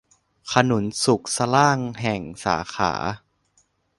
[0.53, 2.93] ขนุนสุกสล้างแห่ง สาขา